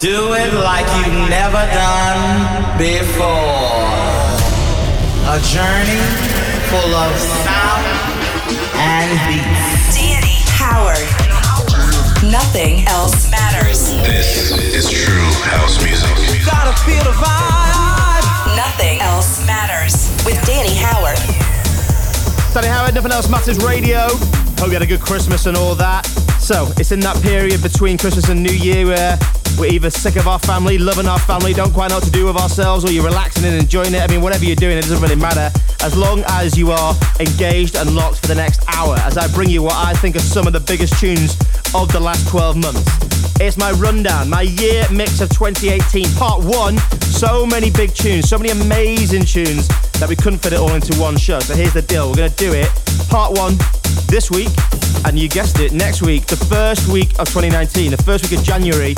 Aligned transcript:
Do 0.00 0.32
it 0.32 0.54
like 0.54 0.86
you've 0.94 1.28
never 1.28 1.58
done 1.74 2.78
before. 2.78 3.26
A 5.26 5.42
journey 5.42 5.98
full 6.70 6.94
of 6.94 7.18
sound 7.42 7.82
and 8.78 9.10
beats. 9.26 9.98
Danny 9.98 10.38
Howard. 10.54 11.02
Nothing 12.30 12.86
else 12.86 13.28
matters. 13.28 13.90
This 14.06 14.52
is 14.72 14.88
true 14.88 15.32
house 15.42 15.82
music. 15.82 16.46
Gotta 16.46 16.80
feel 16.84 17.02
the 17.02 17.18
vibe. 17.18 18.54
Nothing 18.54 19.00
else 19.00 19.44
matters. 19.44 20.14
With 20.24 20.40
Danny 20.46 20.76
Howard. 20.76 21.18
Danny 22.54 22.68
Howard, 22.68 22.94
Nothing 22.94 23.10
Else 23.10 23.28
Matters 23.28 23.58
Radio. 23.64 24.06
Hope 24.58 24.68
you 24.68 24.74
had 24.74 24.82
a 24.82 24.86
good 24.86 25.00
Christmas 25.00 25.46
and 25.46 25.56
all 25.56 25.74
that. 25.74 26.06
So, 26.38 26.68
it's 26.76 26.92
in 26.92 27.00
that 27.00 27.20
period 27.20 27.62
between 27.64 27.98
Christmas 27.98 28.28
and 28.28 28.40
New 28.40 28.54
Year 28.54 28.86
where 28.86 29.18
we're 29.58 29.72
either 29.72 29.90
sick 29.90 30.16
of 30.16 30.28
our 30.28 30.38
family, 30.38 30.78
loving 30.78 31.06
our 31.06 31.18
family, 31.18 31.52
don't 31.52 31.72
quite 31.72 31.88
know 31.88 31.96
what 31.96 32.04
to 32.04 32.10
do 32.10 32.26
with 32.26 32.36
ourselves, 32.36 32.84
or 32.84 32.92
you're 32.92 33.04
relaxing 33.04 33.44
and 33.44 33.54
enjoying 33.54 33.94
it. 33.94 34.00
I 34.00 34.06
mean, 34.06 34.22
whatever 34.22 34.44
you're 34.44 34.56
doing, 34.56 34.78
it 34.78 34.82
doesn't 34.82 35.00
really 35.00 35.16
matter 35.16 35.50
as 35.82 35.96
long 35.96 36.22
as 36.28 36.56
you 36.56 36.70
are 36.70 36.94
engaged 37.20 37.76
and 37.76 37.94
locked 37.94 38.20
for 38.20 38.26
the 38.28 38.34
next 38.34 38.62
hour 38.68 38.96
as 39.00 39.16
I 39.16 39.26
bring 39.34 39.50
you 39.50 39.62
what 39.62 39.74
I 39.74 39.94
think 39.94 40.16
are 40.16 40.20
some 40.20 40.46
of 40.46 40.52
the 40.52 40.60
biggest 40.60 40.98
tunes 41.00 41.36
of 41.74 41.90
the 41.92 42.00
last 42.00 42.28
12 42.28 42.56
months. 42.56 43.40
It's 43.40 43.56
my 43.56 43.72
rundown, 43.72 44.30
my 44.30 44.42
year 44.42 44.84
mix 44.90 45.20
of 45.20 45.30
2018, 45.30 46.06
part 46.14 46.42
one. 46.42 46.78
So 47.00 47.46
many 47.46 47.70
big 47.70 47.94
tunes, 47.94 48.28
so 48.28 48.38
many 48.38 48.50
amazing 48.50 49.24
tunes 49.24 49.68
that 49.98 50.08
we 50.08 50.16
couldn't 50.16 50.38
fit 50.38 50.52
it 50.52 50.58
all 50.58 50.74
into 50.74 50.98
one 50.98 51.16
show. 51.16 51.40
So 51.40 51.54
here's 51.54 51.72
the 51.72 51.82
deal 51.82 52.08
we're 52.08 52.16
going 52.16 52.30
to 52.30 52.36
do 52.36 52.52
it 52.54 52.68
part 53.08 53.36
one 53.36 53.56
this 54.06 54.30
week, 54.30 54.50
and 55.04 55.18
you 55.18 55.28
guessed 55.28 55.60
it, 55.60 55.72
next 55.72 56.02
week, 56.02 56.26
the 56.26 56.36
first 56.36 56.88
week 56.88 57.10
of 57.18 57.28
2019, 57.28 57.90
the 57.90 58.02
first 58.02 58.28
week 58.28 58.38
of 58.38 58.44
January, 58.44 58.94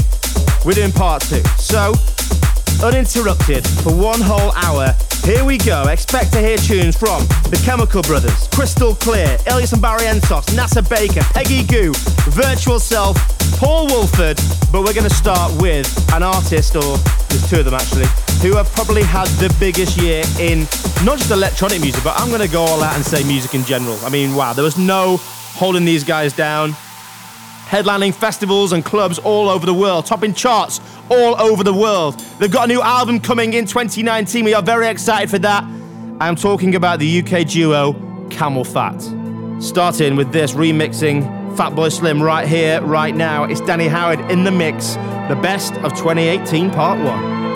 we're 0.64 0.72
doing 0.72 0.92
part 0.92 1.22
two. 1.22 1.42
So, 1.56 1.94
uninterrupted 2.82 3.66
for 3.82 3.94
one 3.94 4.20
whole 4.20 4.52
hour. 4.52 4.94
Here 5.24 5.44
we 5.44 5.58
go. 5.58 5.84
Expect 5.88 6.32
to 6.32 6.40
hear 6.40 6.56
tunes 6.56 6.96
from 6.96 7.26
The 7.50 7.60
Chemical 7.64 8.02
Brothers, 8.02 8.48
Krystal 8.48 8.98
Klear, 8.98 9.38
Illyus 9.46 9.72
and 9.72 9.82
Barrientos, 9.82 10.46
NASA 10.56 10.82
Baker, 10.88 11.20
Peggy 11.34 11.62
Gou, 11.62 11.92
Virtual 12.30 12.80
Self, 12.80 13.16
Paul 13.58 13.86
Woolford. 13.88 14.38
But 14.72 14.82
we're 14.82 14.94
going 14.94 15.08
to 15.08 15.14
start 15.14 15.52
with 15.60 15.86
an 16.14 16.22
artist, 16.22 16.74
or 16.76 16.96
there's 17.28 17.48
two 17.50 17.58
of 17.58 17.66
them 17.66 17.74
actually, 17.74 18.06
who 18.40 18.56
have 18.56 18.70
probably 18.72 19.02
had 19.02 19.28
the 19.38 19.54
biggest 19.60 19.98
year 19.98 20.24
in 20.38 20.60
not 21.04 21.18
just 21.18 21.30
electronic 21.30 21.80
music, 21.80 22.02
but 22.02 22.18
I'm 22.18 22.28
going 22.28 22.40
to 22.40 22.48
go 22.48 22.62
all 22.62 22.82
out 22.82 22.94
and 22.94 23.04
say 23.04 23.22
music 23.24 23.54
in 23.54 23.64
general. 23.64 23.98
I 24.02 24.08
mean, 24.08 24.34
wow, 24.34 24.54
there 24.54 24.64
was 24.64 24.78
no 24.78 25.18
holding 25.20 25.84
these 25.84 26.04
guys 26.04 26.32
down 26.32 26.74
headlining 27.70 28.12
festivals 28.12 28.72
and 28.72 28.84
clubs 28.84 29.20
all 29.20 29.48
over 29.48 29.64
the 29.64 29.72
world, 29.72 30.04
topping 30.04 30.34
charts 30.34 30.80
all 31.08 31.40
over 31.40 31.62
the 31.62 31.72
world. 31.72 32.18
They've 32.40 32.50
got 32.50 32.64
a 32.64 32.72
new 32.72 32.82
album 32.82 33.20
coming 33.20 33.52
in 33.52 33.64
2019. 33.64 34.44
We 34.44 34.54
are 34.54 34.62
very 34.62 34.88
excited 34.88 35.30
for 35.30 35.38
that. 35.38 35.62
I'm 36.20 36.34
talking 36.34 36.74
about 36.74 36.98
the 36.98 37.20
UK 37.20 37.46
duo 37.46 37.92
CamelPhat. 38.28 39.62
Starting 39.62 40.16
with 40.16 40.32
this 40.32 40.52
remixing 40.52 41.22
Fatboy 41.56 41.92
Slim 41.92 42.20
right 42.20 42.48
here, 42.48 42.82
right 42.82 43.14
now. 43.14 43.44
It's 43.44 43.60
Danny 43.60 43.86
Howard 43.86 44.18
in 44.32 44.42
the 44.42 44.50
mix, 44.50 44.94
the 45.28 45.38
best 45.40 45.74
of 45.74 45.92
2018, 45.92 46.70
part 46.72 46.98
one. 46.98 47.49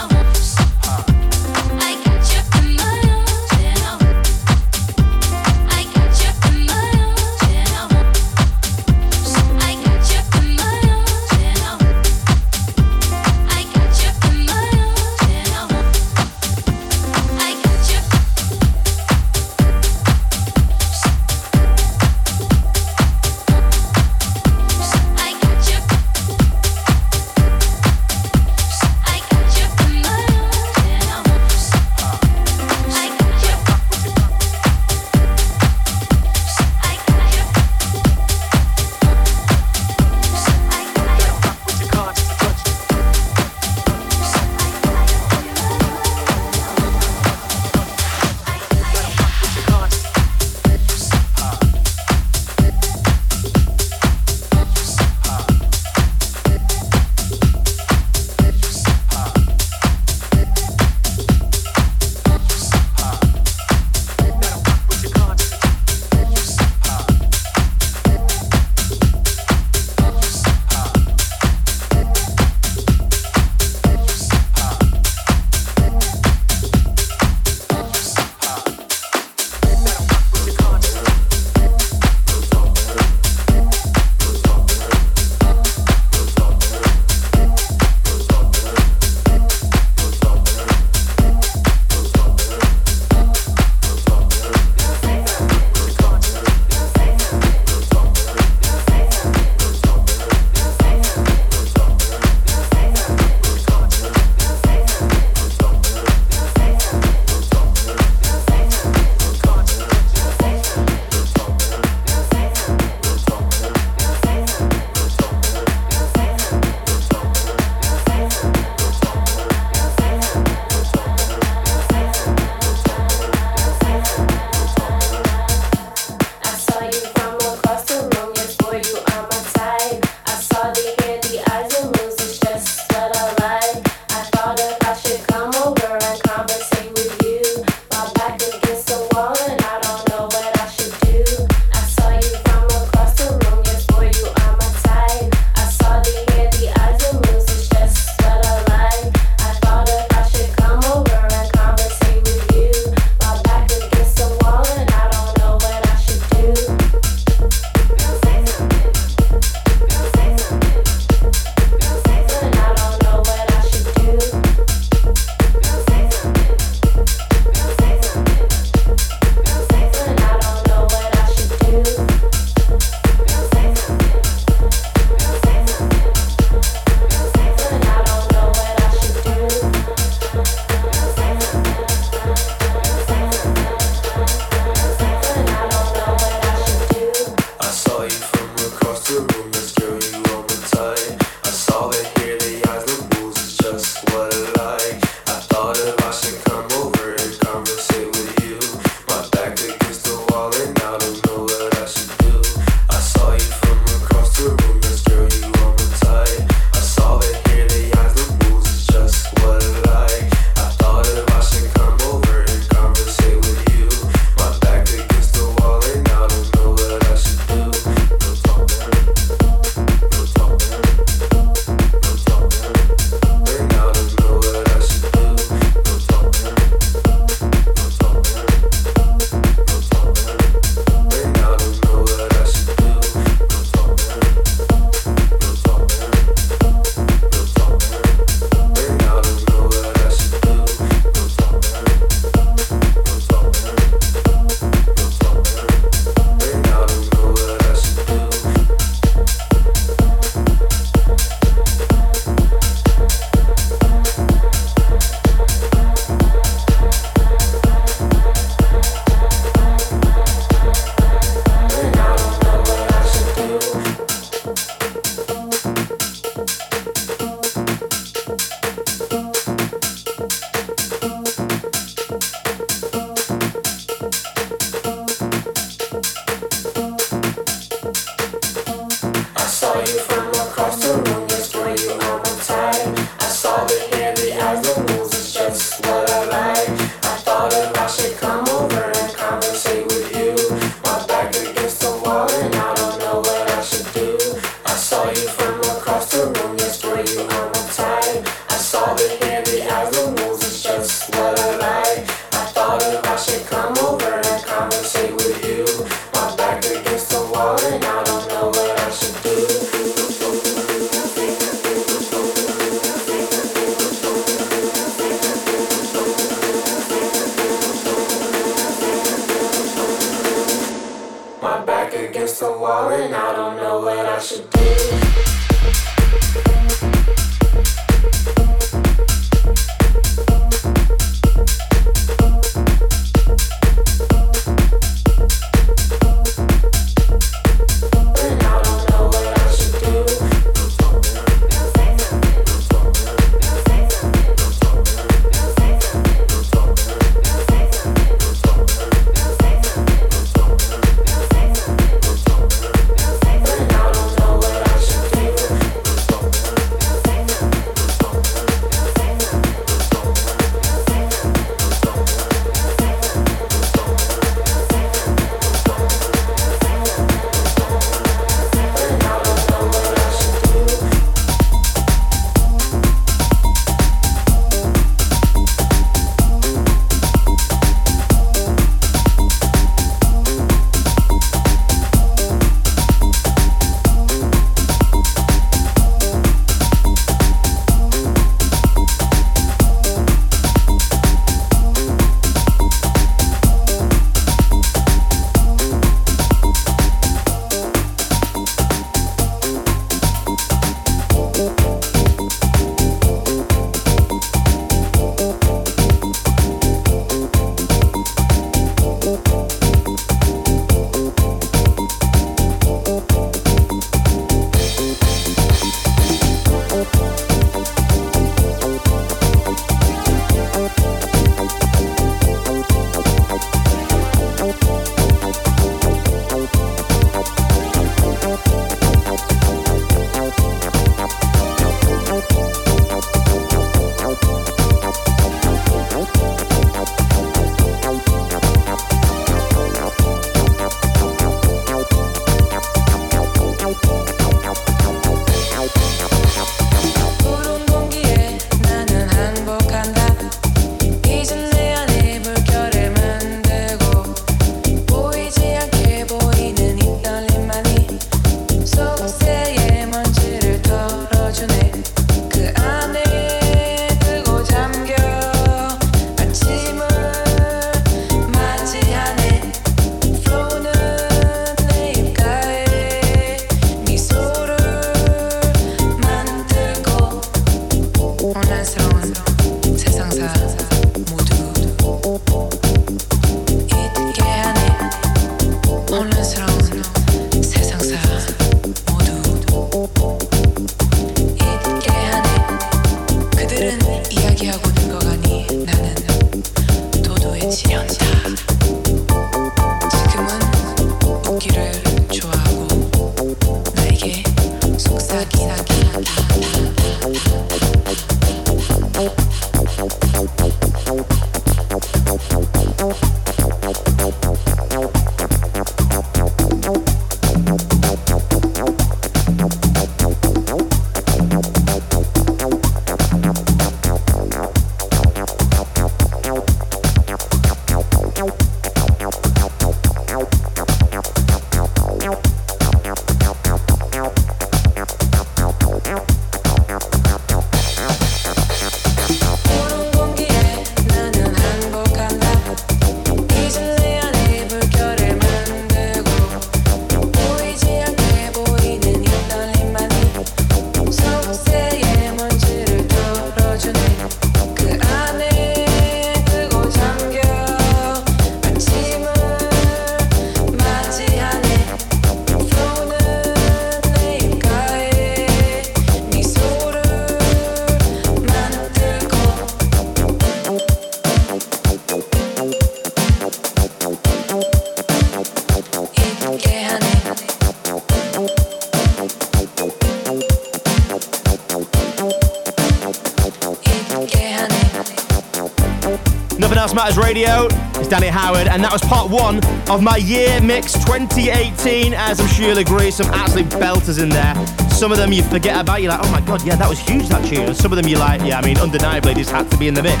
Radio. 587.10 587.48
It's 587.74 587.88
Danny 587.88 588.06
Howard, 588.06 588.46
and 588.46 588.62
that 588.62 588.72
was 588.72 588.82
part 588.82 589.10
one 589.10 589.42
of 589.68 589.82
my 589.82 589.96
year 589.96 590.40
mix 590.40 590.74
2018. 590.74 591.92
As 591.92 592.20
I'm 592.20 592.28
sure 592.28 592.46
you'll 592.46 592.58
agree, 592.58 592.92
some 592.92 593.08
absolute 593.08 593.48
belters 593.48 594.00
in 594.00 594.08
there. 594.08 594.32
Some 594.70 594.92
of 594.92 594.98
them 594.98 595.10
you 595.12 595.24
forget 595.24 595.60
about, 595.60 595.82
you're 595.82 595.90
like, 595.90 596.04
oh 596.04 596.12
my 596.12 596.20
god, 596.20 596.46
yeah, 596.46 596.54
that 596.54 596.68
was 596.68 596.78
huge, 596.78 597.08
that 597.08 597.26
tune. 597.26 597.46
And 597.46 597.56
some 597.56 597.72
of 597.72 597.76
them 597.76 597.88
you're 597.88 597.98
like, 597.98 598.20
yeah, 598.22 598.38
I 598.38 598.46
mean, 598.46 598.58
undeniably, 598.58 599.14
this 599.14 599.28
had 599.28 599.50
to 599.50 599.58
be 599.58 599.66
in 599.66 599.74
the 599.74 599.82
mix. 599.82 600.00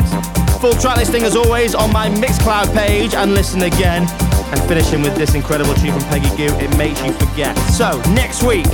Full 0.60 0.74
track 0.74 0.98
listing, 0.98 1.24
as 1.24 1.34
always, 1.34 1.74
on 1.74 1.92
my 1.92 2.08
Mixcloud 2.10 2.72
page, 2.74 3.12
and 3.14 3.34
listen 3.34 3.62
again. 3.64 4.06
and 4.52 4.62
finishing 4.68 5.02
with 5.02 5.16
this 5.16 5.34
incredible 5.34 5.74
tune 5.74 5.90
from 5.90 6.02
Peggy 6.10 6.30
Gou, 6.36 6.54
It 6.62 6.70
Makes 6.76 7.04
You 7.04 7.12
Forget. 7.14 7.58
So, 7.74 8.00
next 8.14 8.44
week, 8.44 8.66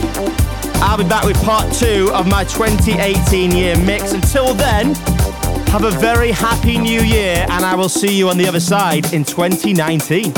I'll 0.84 0.98
be 0.98 1.08
back 1.08 1.24
with 1.24 1.42
part 1.42 1.72
two 1.72 2.10
of 2.12 2.28
my 2.28 2.44
2018 2.44 3.52
year 3.52 3.78
mix. 3.78 4.12
Until 4.12 4.52
then, 4.52 4.92
have 5.68 5.84
a 5.84 5.90
very 5.98 6.32
happy 6.32 6.78
new 6.78 7.02
year, 7.02 7.46
and 7.48 7.64
I 7.64 7.74
will 7.74 7.88
see 7.88 8.16
you 8.16 8.28
on 8.28 8.38
the 8.38 8.46
other 8.46 8.60
side 8.60 9.12
in 9.12 9.24
2019. 9.24 10.32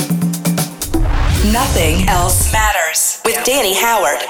Nothing 1.53 2.09
else 2.09 2.53
matters 2.53 3.21
with 3.25 3.43
Danny 3.45 3.75
Howard. 3.75 4.28